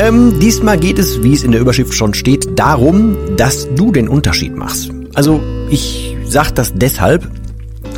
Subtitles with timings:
[0.00, 4.08] Ähm, diesmal geht es, wie es in der Überschrift schon steht, darum, dass du den
[4.08, 4.90] Unterschied machst.
[5.12, 7.30] Also ich sag das deshalb,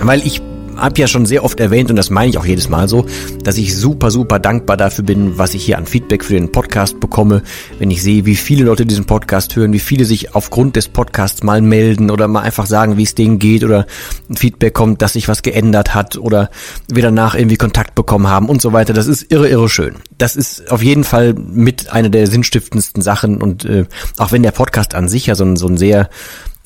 [0.03, 0.43] weil ich
[0.83, 3.07] habe ja schon sehr oft erwähnt und das meine ich auch jedes Mal so,
[3.45, 6.99] dass ich super, super dankbar dafür bin, was ich hier an Feedback für den Podcast
[7.01, 7.43] bekomme,
[7.79, 11.43] wenn ich sehe, wie viele Leute diesen Podcast hören, wie viele sich aufgrund des Podcasts
[11.43, 13.87] mal melden oder mal einfach sagen, wie es denen geht oder
[14.35, 16.51] Feedback kommt, dass sich was geändert hat oder
[16.89, 18.93] wir danach irgendwie Kontakt bekommen haben und so weiter.
[18.93, 19.97] Das ist irre, irre schön.
[20.19, 23.87] Das ist auf jeden Fall mit einer der sinnstiftendsten Sachen und äh,
[24.19, 26.11] auch wenn der Podcast an sich ja so ein, so ein sehr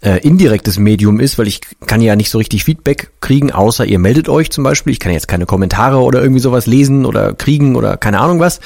[0.03, 3.99] äh, indirektes Medium ist, weil ich kann ja nicht so richtig Feedback kriegen, außer ihr
[3.99, 4.93] meldet euch zum Beispiel.
[4.93, 8.61] Ich kann jetzt keine Kommentare oder irgendwie sowas lesen oder kriegen oder keine Ahnung was.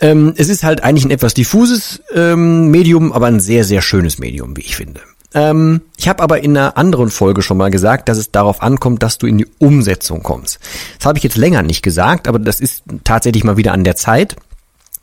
[0.00, 4.18] Ähm, es ist halt eigentlich ein etwas diffuses ähm, Medium, aber ein sehr, sehr schönes
[4.18, 5.00] Medium, wie ich finde.
[5.34, 9.02] Ähm, ich habe aber in einer anderen Folge schon mal gesagt, dass es darauf ankommt,
[9.02, 10.58] dass du in die Umsetzung kommst.
[10.98, 13.96] Das habe ich jetzt länger nicht gesagt, aber das ist tatsächlich mal wieder an der
[13.96, 14.36] Zeit.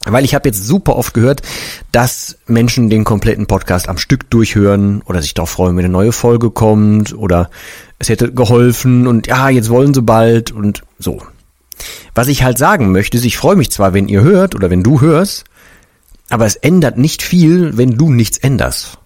[0.05, 1.41] Weil ich habe jetzt super oft gehört,
[1.91, 6.11] dass Menschen den kompletten Podcast am Stück durchhören oder sich darauf freuen, wenn eine neue
[6.11, 7.49] Folge kommt oder
[7.99, 11.21] es hätte geholfen und ja, jetzt wollen sie bald und so.
[12.13, 14.83] Was ich halt sagen möchte, ist, ich freue mich zwar, wenn ihr hört oder wenn
[14.83, 15.45] du hörst,
[16.29, 18.97] aber es ändert nicht viel, wenn du nichts änderst.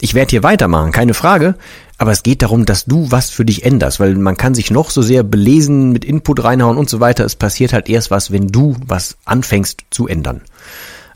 [0.00, 1.56] Ich werde hier weitermachen, keine Frage,
[1.96, 4.90] aber es geht darum, dass du was für dich änderst, weil man kann sich noch
[4.90, 7.24] so sehr belesen, mit Input reinhauen und so weiter.
[7.24, 10.42] Es passiert halt erst was, wenn du was anfängst zu ändern.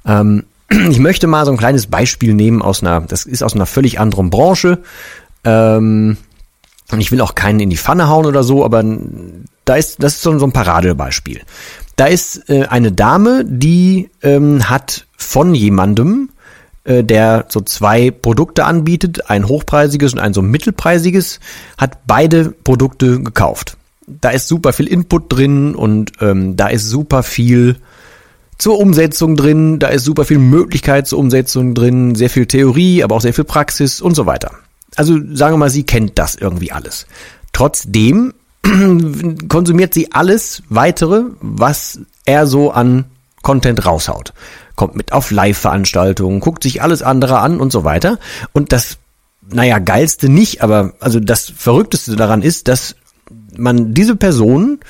[0.04, 0.44] Ähm,
[0.90, 4.00] ich möchte mal so ein kleines Beispiel nehmen aus einer, das ist aus einer völlig
[4.00, 4.78] anderen Branche.
[5.44, 6.16] Ähm,
[6.90, 8.84] und ich will auch keinen in die Pfanne hauen oder so, aber
[9.64, 11.40] da ist, das ist so, ein Paradebeispiel.
[11.96, 16.30] Da ist äh, eine Dame, die ähm, hat von jemandem
[16.84, 21.40] der so zwei Produkte anbietet, ein hochpreisiges und ein so mittelpreisiges,
[21.78, 23.76] hat beide Produkte gekauft.
[24.06, 27.76] Da ist super viel Input drin und ähm, da ist super viel
[28.58, 33.16] zur Umsetzung drin, da ist super viel Möglichkeit zur Umsetzung drin, sehr viel Theorie, aber
[33.16, 34.52] auch sehr viel Praxis und so weiter.
[34.96, 37.06] Also sagen wir mal, sie kennt das irgendwie alles.
[37.52, 38.34] Trotzdem
[39.48, 43.04] konsumiert sie alles weitere, was er so an
[43.42, 44.32] Content raushaut
[44.76, 48.18] kommt mit auf Live-Veranstaltungen, guckt sich alles andere an und so weiter.
[48.52, 48.98] Und das,
[49.48, 52.96] naja, geilste nicht, aber also das Verrückteste daran ist, dass
[53.56, 54.80] man diese Person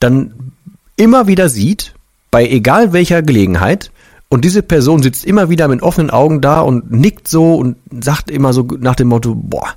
[0.00, 0.52] dann
[0.96, 1.94] immer wieder sieht,
[2.30, 3.90] bei egal welcher Gelegenheit,
[4.32, 8.30] und diese Person sitzt immer wieder mit offenen Augen da und nickt so und sagt
[8.30, 9.74] immer so nach dem Motto, boah,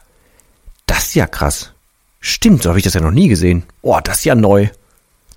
[0.85, 1.73] das ist ja krass.
[2.21, 3.63] Stimmt, so habe ich das ja noch nie gesehen.
[3.81, 4.69] Boah, das ist ja neu.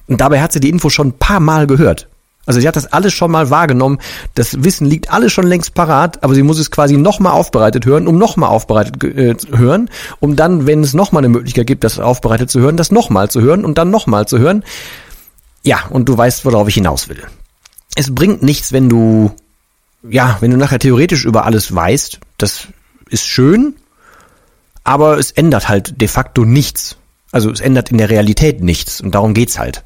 [0.06, 2.08] Und dabei hat sie die Info schon ein paar Mal gehört.
[2.48, 3.98] Also sie hat das alles schon mal wahrgenommen.
[4.34, 8.08] Das Wissen liegt alles schon längst parat, aber sie muss es quasi nochmal aufbereitet hören,
[8.08, 12.50] um nochmal aufbereitet äh, hören, um dann, wenn es nochmal eine Möglichkeit gibt, das aufbereitet
[12.50, 14.64] zu hören, das nochmal zu hören und dann nochmal zu hören.
[15.62, 17.22] Ja, und du weißt, worauf ich hinaus will.
[17.94, 19.30] Es bringt nichts, wenn du,
[20.08, 22.18] ja, wenn du nachher theoretisch über alles weißt.
[22.38, 22.68] Das
[23.10, 23.74] ist schön,
[24.84, 26.96] aber es ändert halt de facto nichts.
[27.30, 29.84] Also es ändert in der Realität nichts und darum geht's halt.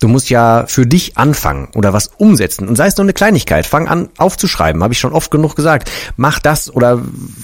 [0.00, 2.68] Du musst ja für dich anfangen oder was umsetzen.
[2.68, 3.64] Und sei es nur eine Kleinigkeit.
[3.66, 5.90] Fang an aufzuschreiben, habe ich schon oft genug gesagt.
[6.16, 7.00] Mach das oder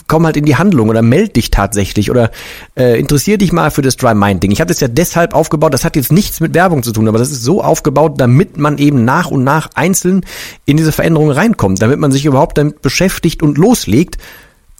[0.06, 2.30] komm halt in die Handlung oder meld dich tatsächlich oder
[2.76, 4.50] äh, interessier dich mal für das Dry Mind Ding.
[4.50, 7.18] Ich habe das ja deshalb aufgebaut, das hat jetzt nichts mit Werbung zu tun, aber
[7.18, 10.26] das ist so aufgebaut, damit man eben nach und nach einzeln
[10.66, 14.18] in diese Veränderung reinkommt, damit man sich überhaupt damit beschäftigt und loslegt.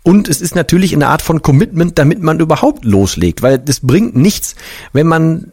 [0.03, 4.17] Und es ist natürlich eine Art von Commitment, damit man überhaupt loslegt, weil es bringt
[4.17, 4.57] nichts,
[4.93, 5.53] wenn man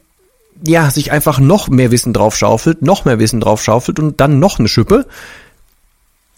[0.66, 4.40] ja, sich einfach noch mehr Wissen drauf schaufelt, noch mehr Wissen drauf schaufelt und dann
[4.40, 5.06] noch eine Schippe.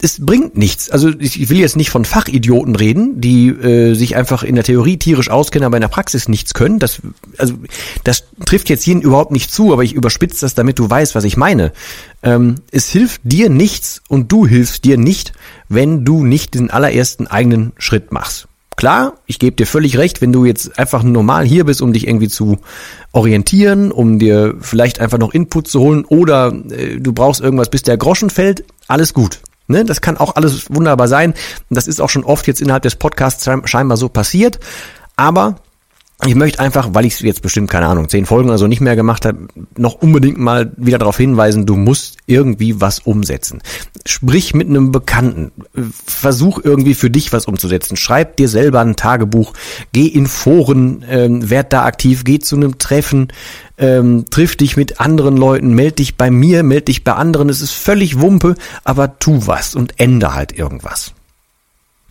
[0.04, 0.90] es bringt nichts.
[0.90, 4.98] Also ich will jetzt nicht von Fachidioten reden, die äh, sich einfach in der Theorie
[4.98, 6.80] tierisch auskennen, aber in der Praxis nichts können.
[6.80, 7.02] Das,
[7.38, 7.54] also
[8.04, 11.24] das trifft jetzt jeden überhaupt nicht zu, aber ich überspitze das, damit du weißt, was
[11.24, 11.72] ich meine.
[12.24, 15.34] Ähm, es hilft dir nichts und du hilfst dir nicht,
[15.70, 18.48] wenn du nicht den allerersten eigenen Schritt machst.
[18.78, 22.08] Klar, ich gebe dir völlig recht, wenn du jetzt einfach normal hier bist, um dich
[22.08, 22.58] irgendwie zu
[23.12, 27.84] orientieren, um dir vielleicht einfach noch Input zu holen oder äh, du brauchst irgendwas, bis
[27.84, 29.40] der Groschen fällt, alles gut.
[29.68, 29.86] Ne?
[29.86, 31.34] Das kann auch alles wunderbar sein.
[31.70, 34.60] Das ist auch schon oft jetzt innerhalb des Podcasts scheinbar so passiert.
[35.16, 35.56] Aber
[36.26, 38.82] ich möchte einfach, weil ich es jetzt bestimmt, keine Ahnung, zehn Folgen oder so nicht
[38.82, 39.48] mehr gemacht habe,
[39.78, 43.62] noch unbedingt mal wieder darauf hinweisen, du musst irgendwie was umsetzen.
[44.06, 45.52] Sprich mit einem Bekannten.
[46.06, 47.98] Versuch irgendwie für dich was umzusetzen.
[47.98, 49.54] Schreib dir selber ein Tagebuch.
[49.94, 53.30] Geh in Foren, ähm, werd da aktiv, geh zu einem Treffen,
[53.78, 57.50] ähm, triff dich mit anderen Leuten, meld dich bei mir, meld dich bei anderen.
[57.50, 61.14] Es ist völlig Wumpe, aber tu was und ändere halt irgendwas.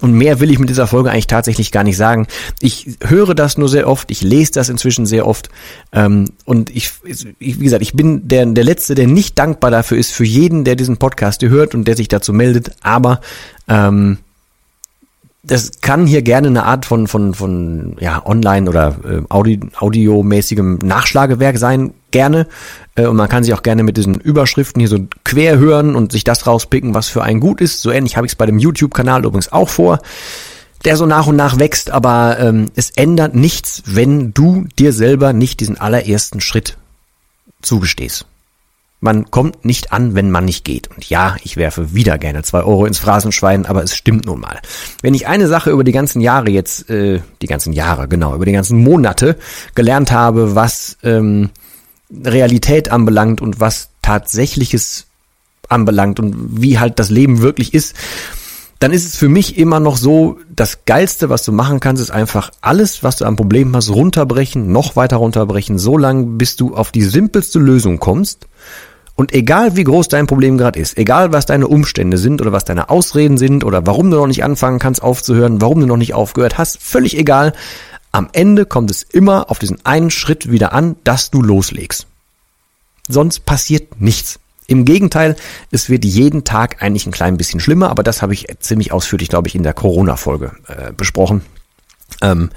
[0.01, 2.27] Und mehr will ich mit dieser Folge eigentlich tatsächlich gar nicht sagen.
[2.61, 5.51] Ich höre das nur sehr oft, ich lese das inzwischen sehr oft.
[5.93, 6.93] Ähm, und ich,
[7.39, 10.77] wie gesagt, ich bin der, der Letzte, der nicht dankbar dafür ist, für jeden, der
[10.77, 12.73] diesen Podcast hört und der sich dazu meldet.
[12.81, 13.21] Aber
[13.69, 14.19] ähm,
[15.43, 20.81] das kann hier gerne eine Art von von von ja online oder äh, Audi, audiomäßigem
[20.83, 22.47] Nachschlagewerk sein, gerne
[22.97, 26.13] äh, und man kann sich auch gerne mit diesen Überschriften hier so quer hören und
[26.13, 27.83] sich das rauspicken, was für einen gut ist.
[27.83, 30.01] So ähnlich habe ich es bei dem YouTube Kanal übrigens auch vor,
[30.85, 35.33] der so nach und nach wächst, aber ähm, es ändert nichts, wenn du dir selber
[35.33, 36.77] nicht diesen allerersten Schritt
[37.63, 38.27] zugestehst.
[39.03, 40.89] Man kommt nicht an, wenn man nicht geht.
[40.89, 44.61] Und ja, ich werfe wieder gerne zwei Euro ins Phrasenschwein, aber es stimmt nun mal.
[45.01, 48.45] Wenn ich eine Sache über die ganzen Jahre jetzt, äh, die ganzen Jahre, genau, über
[48.45, 49.39] die ganzen Monate
[49.75, 51.49] gelernt habe, was ähm,
[52.25, 55.07] Realität anbelangt und was tatsächliches
[55.69, 57.95] anbelangt und wie halt das Leben wirklich ist,
[58.81, 62.11] dann ist es für mich immer noch so, das Geilste, was du machen kannst, ist
[62.11, 66.75] einfach alles, was du am Problem hast, runterbrechen, noch weiter runterbrechen, so lange, bis du
[66.75, 68.49] auf die simpelste Lösung kommst
[69.21, 72.65] und egal wie groß dein Problem gerade ist, egal was deine Umstände sind oder was
[72.65, 76.15] deine Ausreden sind oder warum du noch nicht anfangen kannst aufzuhören, warum du noch nicht
[76.15, 77.53] aufgehört hast, völlig egal.
[78.13, 82.07] Am Ende kommt es immer auf diesen einen Schritt wieder an, dass du loslegst.
[83.09, 84.41] Sonst passiert nichts.
[84.67, 85.37] Im Gegenteil,
[85.73, 89.29] es wird jeden Tag eigentlich ein klein bisschen schlimmer, aber das habe ich ziemlich ausführlich,
[89.29, 91.43] glaube ich, in der Corona-Folge äh, besprochen.
[92.23, 92.51] Ähm,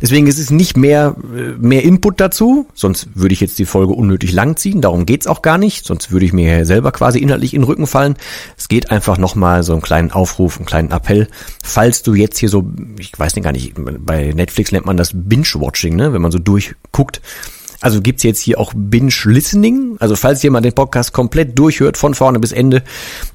[0.00, 3.92] deswegen ist es nicht mehr, äh, mehr Input dazu, sonst würde ich jetzt die Folge
[3.92, 7.54] unnötig lang ziehen, darum geht's auch gar nicht, sonst würde ich mir selber quasi inhaltlich
[7.54, 8.16] in den Rücken fallen.
[8.56, 11.28] Es geht einfach nochmal so einen kleinen Aufruf, einen kleinen Appell,
[11.62, 15.12] falls du jetzt hier so, ich weiß nicht gar nicht, bei Netflix nennt man das
[15.14, 16.12] Binge-Watching, ne?
[16.12, 17.20] wenn man so durchguckt,
[17.80, 19.96] also gibt's jetzt hier auch Binge-Listening.
[19.98, 22.82] Also falls jemand den Podcast komplett durchhört, von vorne bis Ende,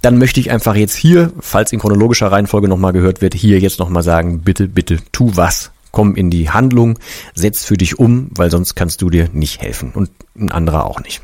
[0.01, 3.79] dann möchte ich einfach jetzt hier, falls in chronologischer Reihenfolge nochmal gehört wird, hier jetzt
[3.79, 5.71] nochmal sagen, bitte, bitte, tu was.
[5.91, 6.99] Komm in die Handlung,
[7.35, 10.99] setz für dich um, weil sonst kannst du dir nicht helfen und ein anderer auch
[10.99, 11.21] nicht.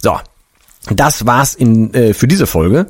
[0.00, 0.16] So,
[0.90, 2.86] das war's in, äh, für diese Folge.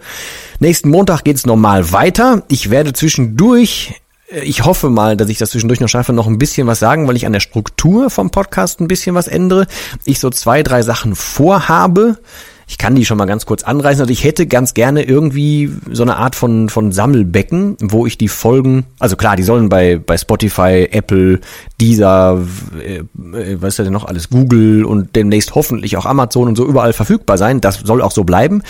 [0.58, 2.42] Nächsten Montag geht's normal weiter.
[2.48, 3.94] Ich werde zwischendurch
[4.28, 7.16] ich hoffe mal, dass ich das zwischendurch noch schaffe, noch ein bisschen was sagen, weil
[7.16, 9.66] ich an der Struktur vom Podcast ein bisschen was ändere.
[10.04, 12.18] Ich so zwei, drei Sachen vorhabe.
[12.66, 14.00] Ich kann die schon mal ganz kurz anreißen.
[14.00, 18.28] Also ich hätte ganz gerne irgendwie so eine Art von, von Sammelbecken, wo ich die
[18.28, 21.40] Folgen, also klar, die sollen bei, bei Spotify, Apple,
[21.78, 22.42] Deezer,
[22.82, 23.00] äh,
[23.38, 26.94] äh was ist denn noch alles, Google und demnächst hoffentlich auch Amazon und so überall
[26.94, 27.60] verfügbar sein.
[27.60, 28.62] Das soll auch so bleiben.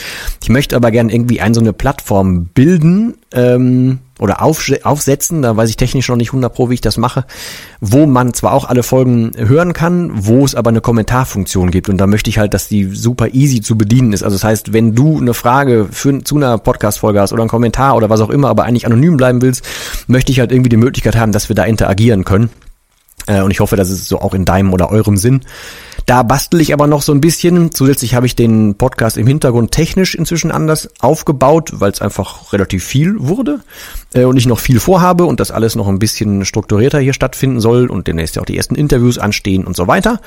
[0.42, 5.56] Ich möchte aber gerne irgendwie ein so eine Plattform bilden, ähm, oder auf, aufsetzen, da
[5.56, 7.25] weiß ich technisch noch nicht 100 pro, wie ich das mache,
[7.81, 11.99] wo man zwar auch alle Folgen hören kann, wo es aber eine Kommentarfunktion gibt und
[11.99, 14.23] da möchte ich halt, dass die super easy zu bedienen ist.
[14.23, 17.97] Also das heißt, wenn du eine Frage für, zu einer Podcast-Folge hast oder einen Kommentar
[17.97, 19.64] oder was auch immer, aber eigentlich anonym bleiben willst,
[20.07, 22.49] möchte ich halt irgendwie die Möglichkeit haben, dass wir da interagieren können.
[23.26, 25.40] Äh, und ich hoffe, das ist so auch in deinem oder eurem Sinn.
[26.07, 27.73] Da bastel ich aber noch so ein bisschen.
[27.73, 32.85] Zusätzlich habe ich den Podcast im Hintergrund technisch inzwischen anders aufgebaut, weil es einfach relativ
[32.85, 33.61] viel wurde
[34.12, 37.61] äh, und ich noch viel vorhabe und das alles noch ein bisschen strukturierter hier stattfinden
[37.61, 40.21] soll und demnächst ja auch die ersten Interviews anstehen und so weiter.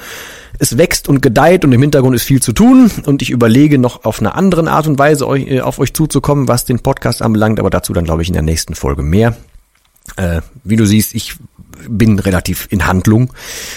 [0.57, 4.05] Es wächst und gedeiht und im Hintergrund ist viel zu tun und ich überlege noch
[4.05, 7.69] auf eine andere Art und Weise äh, auf euch zuzukommen, was den Podcast anbelangt, aber
[7.69, 9.35] dazu dann glaube ich in der nächsten Folge mehr.
[10.63, 11.35] Wie du siehst, ich
[11.87, 13.33] bin relativ in Handlung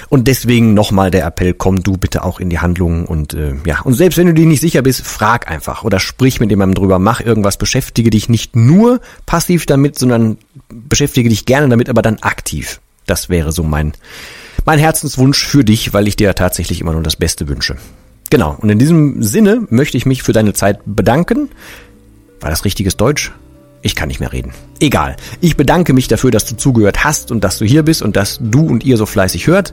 [0.08, 3.80] und deswegen nochmal der Appell, komm du bitte auch in die Handlung und äh, ja,
[3.82, 6.98] und selbst wenn du dir nicht sicher bist, frag einfach oder sprich mit jemandem drüber,
[6.98, 10.38] mach irgendwas, beschäftige dich nicht nur passiv damit, sondern
[10.68, 12.80] beschäftige dich gerne damit, aber dann aktiv.
[13.06, 13.92] Das wäre so mein,
[14.64, 17.76] mein Herzenswunsch für dich, weil ich dir tatsächlich immer nur das Beste wünsche.
[18.30, 21.48] Genau, und in diesem Sinne möchte ich mich für deine Zeit bedanken.
[22.40, 23.32] War das richtiges Deutsch?
[23.82, 24.52] Ich kann nicht mehr reden.
[24.78, 25.16] Egal.
[25.40, 28.38] Ich bedanke mich dafür, dass du zugehört hast und dass du hier bist und dass
[28.42, 29.72] du und ihr so fleißig hört.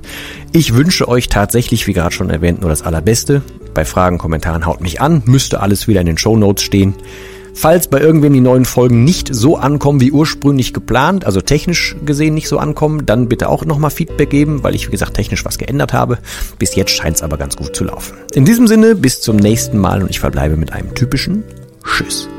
[0.53, 3.41] Ich wünsche euch tatsächlich, wie gerade schon erwähnt, nur das Allerbeste.
[3.73, 5.23] Bei Fragen, Kommentaren haut mich an.
[5.25, 6.95] Müsste alles wieder in den Show Notes stehen.
[7.53, 12.35] Falls bei irgendwem die neuen Folgen nicht so ankommen wie ursprünglich geplant, also technisch gesehen
[12.35, 15.57] nicht so ankommen, dann bitte auch nochmal Feedback geben, weil ich wie gesagt technisch was
[15.57, 16.19] geändert habe.
[16.59, 18.15] Bis jetzt scheint es aber ganz gut zu laufen.
[18.35, 21.43] In diesem Sinne, bis zum nächsten Mal und ich verbleibe mit einem typischen
[21.83, 22.29] Tschüss.